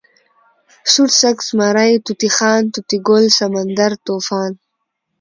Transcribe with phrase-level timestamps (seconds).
[0.91, 4.51] سوړسک، زمری، طوطی خان، طوطي ګل، سمندر، طوفان